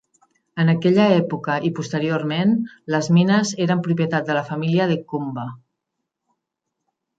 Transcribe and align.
En 0.61 0.69
aquella 0.71 1.03
època 1.17 1.57
i 1.69 1.71
posteriorment, 1.79 2.55
les 2.95 3.11
mines 3.19 3.53
eren 3.67 3.85
propietat 3.89 4.27
de 4.31 4.39
la 4.41 4.45
família 4.51 4.91
Edgcumbe. 4.95 5.47